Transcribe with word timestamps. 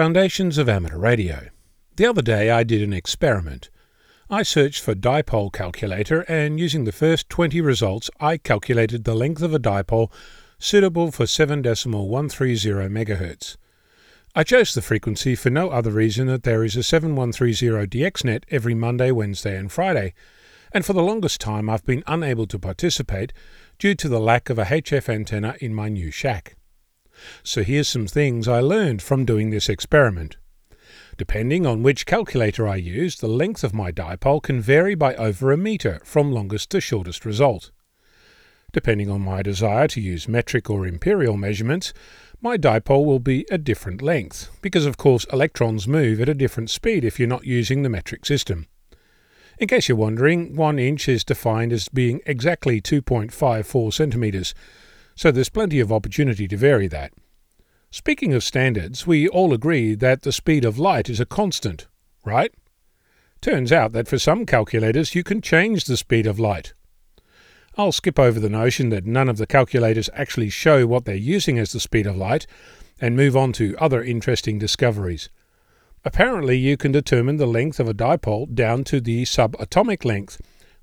Foundations 0.00 0.56
of 0.56 0.66
Amateur 0.66 0.96
Radio. 0.96 1.50
The 1.96 2.06
other 2.06 2.22
day 2.22 2.50
I 2.50 2.62
did 2.62 2.80
an 2.80 2.94
experiment. 2.94 3.68
I 4.30 4.42
searched 4.42 4.82
for 4.82 4.94
dipole 4.94 5.52
calculator 5.52 6.22
and 6.22 6.58
using 6.58 6.84
the 6.84 6.90
first 6.90 7.28
20 7.28 7.60
results 7.60 8.08
I 8.18 8.38
calculated 8.38 9.04
the 9.04 9.14
length 9.14 9.42
of 9.42 9.52
a 9.52 9.58
dipole 9.58 10.10
suitable 10.58 11.10
for 11.12 11.24
7.130 11.24 12.00
MHz. 12.90 13.58
I 14.34 14.42
chose 14.42 14.72
the 14.72 14.80
frequency 14.80 15.34
for 15.34 15.50
no 15.50 15.68
other 15.68 15.90
reason 15.90 16.28
that 16.28 16.44
there 16.44 16.64
is 16.64 16.76
a 16.76 16.82
7130 16.82 17.86
DXNet 17.86 18.44
every 18.50 18.74
Monday, 18.74 19.10
Wednesday 19.10 19.58
and 19.58 19.70
Friday, 19.70 20.14
and 20.72 20.86
for 20.86 20.94
the 20.94 21.02
longest 21.02 21.42
time 21.42 21.68
I've 21.68 21.84
been 21.84 22.04
unable 22.06 22.46
to 22.46 22.58
participate 22.58 23.34
due 23.78 23.94
to 23.96 24.08
the 24.08 24.18
lack 24.18 24.48
of 24.48 24.58
a 24.58 24.64
HF 24.64 25.10
antenna 25.10 25.56
in 25.60 25.74
my 25.74 25.90
new 25.90 26.10
shack. 26.10 26.56
So 27.42 27.62
here's 27.62 27.88
some 27.88 28.06
things 28.06 28.48
I 28.48 28.60
learned 28.60 29.02
from 29.02 29.24
doing 29.24 29.50
this 29.50 29.68
experiment. 29.68 30.36
Depending 31.16 31.66
on 31.66 31.82
which 31.82 32.06
calculator 32.06 32.66
I 32.66 32.76
use, 32.76 33.16
the 33.16 33.28
length 33.28 33.62
of 33.62 33.74
my 33.74 33.92
dipole 33.92 34.42
can 34.42 34.60
vary 34.60 34.94
by 34.94 35.14
over 35.16 35.52
a 35.52 35.56
meter 35.56 36.00
from 36.04 36.32
longest 36.32 36.70
to 36.70 36.80
shortest 36.80 37.26
result. 37.26 37.70
Depending 38.72 39.10
on 39.10 39.20
my 39.20 39.42
desire 39.42 39.88
to 39.88 40.00
use 40.00 40.28
metric 40.28 40.70
or 40.70 40.86
imperial 40.86 41.36
measurements, 41.36 41.92
my 42.40 42.56
dipole 42.56 43.04
will 43.04 43.18
be 43.18 43.44
a 43.50 43.58
different 43.58 44.00
length, 44.00 44.48
because 44.62 44.86
of 44.86 44.96
course 44.96 45.26
electrons 45.32 45.86
move 45.86 46.20
at 46.20 46.28
a 46.28 46.34
different 46.34 46.70
speed 46.70 47.04
if 47.04 47.18
you're 47.18 47.28
not 47.28 47.44
using 47.44 47.82
the 47.82 47.90
metric 47.90 48.24
system. 48.24 48.66
In 49.58 49.68
case 49.68 49.88
you're 49.88 49.98
wondering, 49.98 50.56
1 50.56 50.78
inch 50.78 51.06
is 51.06 51.22
defined 51.22 51.70
as 51.70 51.88
being 51.88 52.22
exactly 52.24 52.80
2.54 52.80 53.92
centimetres, 53.92 54.54
so 55.20 55.30
there's 55.30 55.50
plenty 55.50 55.80
of 55.80 55.92
opportunity 55.92 56.48
to 56.48 56.56
vary 56.56 56.88
that. 56.88 57.12
Speaking 57.90 58.32
of 58.32 58.42
standards, 58.42 59.06
we 59.06 59.28
all 59.28 59.52
agree 59.52 59.94
that 59.94 60.22
the 60.22 60.32
speed 60.32 60.64
of 60.64 60.78
light 60.78 61.10
is 61.10 61.20
a 61.20 61.26
constant, 61.26 61.88
right? 62.24 62.54
Turns 63.42 63.70
out 63.70 63.92
that 63.92 64.08
for 64.08 64.18
some 64.18 64.46
calculators 64.46 65.14
you 65.14 65.22
can 65.22 65.42
change 65.42 65.84
the 65.84 65.98
speed 65.98 66.26
of 66.26 66.40
light. 66.40 66.72
I'll 67.76 67.92
skip 67.92 68.18
over 68.18 68.40
the 68.40 68.48
notion 68.48 68.88
that 68.88 69.04
none 69.04 69.28
of 69.28 69.36
the 69.36 69.46
calculators 69.46 70.08
actually 70.14 70.48
show 70.48 70.86
what 70.86 71.04
they're 71.04 71.16
using 71.16 71.58
as 71.58 71.72
the 71.72 71.80
speed 71.80 72.06
of 72.06 72.16
light 72.16 72.46
and 72.98 73.14
move 73.14 73.36
on 73.36 73.52
to 73.52 73.76
other 73.76 74.02
interesting 74.02 74.58
discoveries. 74.58 75.28
Apparently, 76.02 76.56
you 76.56 76.78
can 76.78 76.92
determine 76.92 77.36
the 77.36 77.44
length 77.44 77.78
of 77.78 77.86
a 77.86 77.92
dipole 77.92 78.54
down 78.54 78.84
to 78.84 79.02
the 79.02 79.24
subatomic 79.24 80.02
length, 80.02 80.40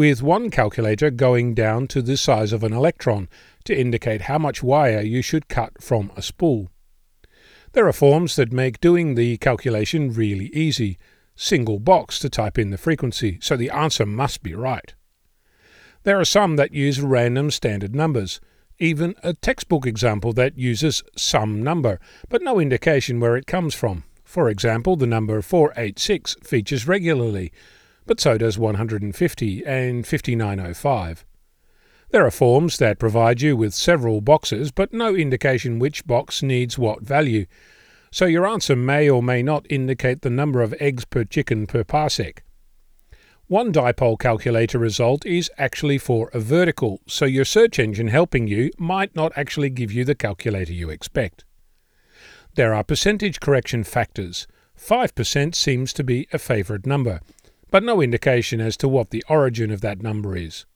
with 0.00 0.22
one 0.22 0.48
calculator 0.48 1.10
going 1.10 1.52
down 1.52 1.86
to 1.86 2.00
the 2.00 2.16
size 2.16 2.54
of 2.54 2.64
an 2.64 2.72
electron 2.72 3.28
to 3.64 3.78
indicate 3.78 4.22
how 4.22 4.38
much 4.38 4.62
wire 4.62 5.02
you 5.02 5.20
should 5.20 5.46
cut 5.46 5.82
from 5.82 6.10
a 6.16 6.22
spool. 6.22 6.70
There 7.74 7.86
are 7.86 7.92
forms 7.92 8.34
that 8.36 8.50
make 8.50 8.80
doing 8.80 9.14
the 9.14 9.36
calculation 9.36 10.10
really 10.10 10.46
easy. 10.54 10.96
Single 11.36 11.80
box 11.80 12.18
to 12.20 12.30
type 12.30 12.58
in 12.58 12.70
the 12.70 12.78
frequency, 12.78 13.36
so 13.42 13.58
the 13.58 13.68
answer 13.68 14.06
must 14.06 14.42
be 14.42 14.54
right. 14.54 14.94
There 16.04 16.18
are 16.18 16.24
some 16.24 16.56
that 16.56 16.72
use 16.72 17.02
random 17.02 17.50
standard 17.50 17.94
numbers, 17.94 18.40
even 18.78 19.14
a 19.22 19.34
textbook 19.34 19.84
example 19.84 20.32
that 20.32 20.56
uses 20.56 21.02
some 21.14 21.62
number, 21.62 22.00
but 22.30 22.40
no 22.40 22.58
indication 22.58 23.20
where 23.20 23.36
it 23.36 23.46
comes 23.46 23.74
from. 23.74 24.04
For 24.24 24.48
example, 24.48 24.96
the 24.96 25.06
number 25.06 25.42
486 25.42 26.36
features 26.42 26.88
regularly, 26.88 27.52
but 28.06 28.20
so 28.20 28.38
does 28.38 28.58
150 28.58 29.66
and 29.66 30.06
5905. 30.06 31.24
There 32.10 32.26
are 32.26 32.30
forms 32.30 32.78
that 32.78 32.98
provide 32.98 33.40
you 33.40 33.56
with 33.56 33.72
several 33.72 34.20
boxes, 34.20 34.72
but 34.72 34.92
no 34.92 35.14
indication 35.14 35.78
which 35.78 36.06
box 36.06 36.42
needs 36.42 36.76
what 36.76 37.02
value, 37.02 37.46
so 38.10 38.24
your 38.24 38.46
answer 38.46 38.74
may 38.74 39.08
or 39.08 39.22
may 39.22 39.42
not 39.42 39.64
indicate 39.70 40.22
the 40.22 40.30
number 40.30 40.60
of 40.60 40.74
eggs 40.80 41.04
per 41.04 41.22
chicken 41.24 41.66
per 41.66 41.84
parsec. 41.84 42.38
One 43.46 43.72
dipole 43.72 44.18
calculator 44.18 44.78
result 44.78 45.26
is 45.26 45.50
actually 45.58 45.98
for 45.98 46.30
a 46.32 46.40
vertical, 46.40 47.00
so 47.06 47.24
your 47.24 47.44
search 47.44 47.78
engine 47.78 48.08
helping 48.08 48.46
you 48.46 48.70
might 48.78 49.14
not 49.16 49.32
actually 49.36 49.70
give 49.70 49.92
you 49.92 50.04
the 50.04 50.14
calculator 50.14 50.72
you 50.72 50.90
expect. 50.90 51.44
There 52.54 52.74
are 52.74 52.84
percentage 52.84 53.40
correction 53.40 53.84
factors. 53.84 54.46
5% 54.78 55.54
seems 55.54 55.92
to 55.92 56.04
be 56.04 56.26
a 56.32 56.38
favourite 56.38 56.86
number, 56.86 57.20
but 57.70 57.82
no 57.82 58.00
indication 58.00 58.60
as 58.60 58.76
to 58.78 58.88
what 58.88 59.10
the 59.10 59.24
origin 59.28 59.70
of 59.70 59.80
that 59.80 60.02
number 60.02 60.36
is. 60.36 60.66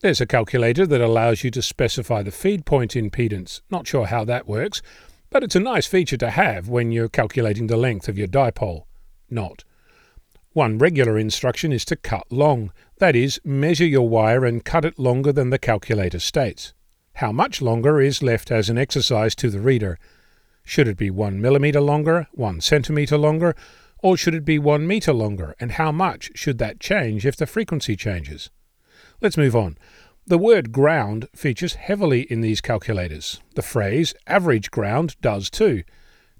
There's 0.00 0.20
a 0.20 0.26
calculator 0.26 0.86
that 0.86 1.00
allows 1.00 1.44
you 1.44 1.50
to 1.52 1.62
specify 1.62 2.22
the 2.22 2.32
feed 2.32 2.66
point 2.66 2.94
impedance. 2.94 3.60
Not 3.70 3.86
sure 3.86 4.06
how 4.06 4.24
that 4.24 4.48
works, 4.48 4.82
but 5.30 5.44
it's 5.44 5.56
a 5.56 5.60
nice 5.60 5.86
feature 5.86 6.16
to 6.16 6.30
have 6.30 6.68
when 6.68 6.90
you're 6.90 7.08
calculating 7.08 7.68
the 7.68 7.76
length 7.76 8.08
of 8.08 8.18
your 8.18 8.26
dipole. 8.26 8.84
Not. 9.30 9.64
One 10.52 10.76
regular 10.76 11.16
instruction 11.18 11.72
is 11.72 11.84
to 11.86 11.96
cut 11.96 12.30
long, 12.30 12.72
that 12.98 13.16
is, 13.16 13.40
measure 13.44 13.86
your 13.86 14.08
wire 14.08 14.44
and 14.44 14.64
cut 14.64 14.84
it 14.84 14.98
longer 14.98 15.32
than 15.32 15.50
the 15.50 15.58
calculator 15.58 16.18
states. 16.18 16.74
How 17.14 17.32
much 17.32 17.62
longer 17.62 18.00
is 18.00 18.22
left 18.22 18.50
as 18.50 18.68
an 18.68 18.76
exercise 18.76 19.34
to 19.36 19.50
the 19.50 19.60
reader. 19.60 19.98
Should 20.64 20.88
it 20.88 20.96
be 20.96 21.10
one 21.10 21.40
millimeter 21.40 21.80
longer, 21.80 22.28
one 22.32 22.60
centimeter 22.60 23.16
longer, 23.16 23.56
or 24.02 24.16
should 24.16 24.34
it 24.34 24.44
be 24.44 24.58
one 24.58 24.86
meter 24.86 25.12
longer, 25.12 25.54
and 25.58 25.72
how 25.72 25.92
much 25.92 26.32
should 26.34 26.58
that 26.58 26.80
change 26.80 27.24
if 27.24 27.36
the 27.36 27.46
frequency 27.46 27.96
changes? 27.96 28.50
Let's 29.20 29.36
move 29.36 29.56
on. 29.56 29.78
The 30.26 30.38
word 30.38 30.72
ground 30.72 31.28
features 31.34 31.74
heavily 31.74 32.22
in 32.22 32.42
these 32.42 32.60
calculators. 32.60 33.40
The 33.54 33.62
phrase 33.62 34.14
average 34.26 34.70
ground 34.70 35.16
does 35.20 35.48
too. 35.48 35.84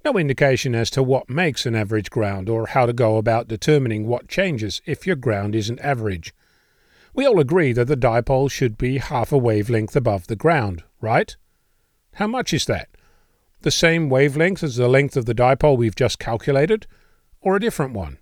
No 0.05 0.19
indication 0.19 0.75
as 0.75 0.91
to 0.91 1.03
what 1.03 1.31
makes 1.31 1.65
an 1.65 1.77
average 1.77 2.11
ground 2.11 2.49
or 2.49 2.67
how 2.67 2.87
to 2.87 2.93
go 2.93 3.17
about 3.17 3.49
determining 3.49 4.07
what 4.07 4.29
changes 4.29 4.83
if 4.85 5.07
your 5.07 5.17
ground 5.17 5.55
isn't 5.55 5.81
average. 5.81 6.35
We 7.15 7.27
all 7.27 7.39
agree 7.39 7.73
that 7.73 7.87
the 7.87 7.97
dipole 7.97 8.51
should 8.51 8.77
be 8.77 8.99
half 8.99 9.31
a 9.31 9.39
wavelength 9.39 9.95
above 9.95 10.27
the 10.27 10.37
ground, 10.37 10.83
right? 11.01 11.37
How 12.15 12.27
much 12.27 12.53
is 12.53 12.65
that? 12.67 12.89
The 13.61 13.71
same 13.71 14.09
wavelength 14.09 14.65
as 14.65 14.77
the 14.77 14.89
length 14.89 15.17
of 15.17 15.27
the 15.27 15.35
dipole 15.35 15.77
we've 15.77 15.95
just 15.95 16.19
calculated, 16.19 16.87
or 17.43 17.57
a 17.57 17.61
different 17.61 17.93
one? 17.93 18.19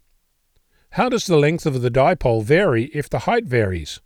How 0.94 1.08
does 1.08 1.26
the 1.26 1.36
length 1.36 1.66
of 1.66 1.82
the 1.82 1.90
dipole 1.90 2.42
vary 2.42 2.86
if 2.86 3.08
the 3.08 3.20
height 3.20 3.44
varies? 3.44 4.00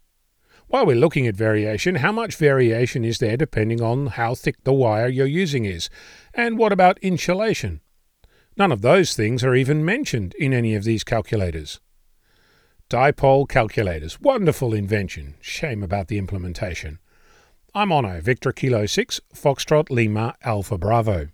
While 0.67 0.87
we're 0.87 0.97
looking 0.97 1.27
at 1.27 1.37
variation, 1.37 1.97
how 1.97 2.13
much 2.13 2.37
variation 2.37 3.05
is 3.05 3.19
there 3.19 3.37
depending 3.37 3.81
on 3.81 4.09
how 4.09 4.35
thick 4.35 4.65
the 4.65 4.73
wire 4.73 5.09
you're 5.09 5.27
using 5.27 5.65
is? 5.65 5.89
And 6.35 6.59
what 6.59 6.73
about 6.73 6.99
insulation? 6.99 7.81
None 8.57 8.73
of 8.73 8.83
those 8.83 9.15
things 9.15 9.43
are 9.45 9.55
even 9.55 9.85
mentioned 9.85 10.35
in 10.39 10.53
any 10.53 10.75
of 10.75 10.85
these 10.85 11.05
calculators. 11.05 11.81
Dipole 12.91 13.49
calculators, 13.49 14.21
wonderful 14.21 14.75
invention. 14.75 15.35
Shame 15.41 15.83
about 15.83 16.09
the 16.09 16.19
implementation. 16.19 16.99
I'm 17.75 17.89
Onno, 17.89 18.21
Victor 18.21 18.53
Kilo 18.53 18.87
6, 18.87 19.21
Foxtrot 19.35 19.91
Lima 19.91 20.35
Alpha 20.43 20.79
Bravo. 20.79 21.23